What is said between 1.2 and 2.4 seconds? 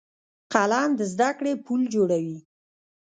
کړې پل جوړوي